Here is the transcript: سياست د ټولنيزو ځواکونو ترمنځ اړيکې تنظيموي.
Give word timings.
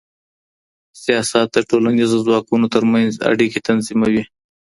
سياست 1.03 1.47
د 1.53 1.57
ټولنيزو 1.69 2.17
ځواکونو 2.25 2.65
ترمنځ 2.75 3.11
اړيکې 3.29 3.59
تنظيموي. 3.67 4.23